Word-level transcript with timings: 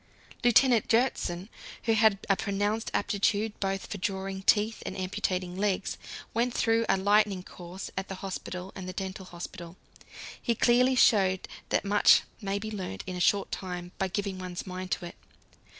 Lieutenant 0.43 0.87
Gjertsen, 0.87 1.47
who 1.83 1.93
had 1.93 2.17
a 2.27 2.35
pronounced 2.35 2.89
aptitude 2.91 3.53
both 3.59 3.85
for 3.85 3.99
drawing 3.99 4.41
teeth 4.41 4.81
and 4.83 4.97
amputating 4.97 5.55
legs, 5.55 5.95
went 6.33 6.55
through 6.55 6.87
a 6.89 6.97
"lightning 6.97 7.43
course" 7.43 7.91
at 7.95 8.07
the 8.07 8.15
hospital 8.25 8.71
and 8.75 8.89
the 8.89 8.93
dental 8.93 9.25
hospital. 9.25 9.77
He 10.41 10.55
clearly 10.55 10.95
showed 10.95 11.47
that 11.69 11.85
much 11.85 12.21
may 12.41 12.57
be 12.57 12.71
learnt 12.71 13.03
in 13.05 13.15
a 13.15 13.19
short 13.19 13.51
time 13.51 13.91
by 13.99 14.07
giving 14.07 14.39
one's 14.39 14.65
mind 14.65 14.89
to 14.93 15.05
it. 15.05 15.15